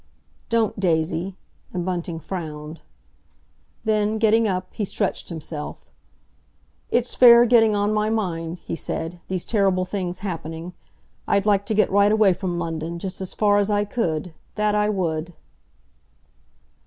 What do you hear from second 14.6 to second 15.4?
I would!"